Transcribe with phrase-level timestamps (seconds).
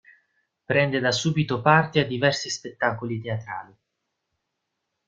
[0.65, 3.77] Prende da subito parte a diversi spettacoli teatrali.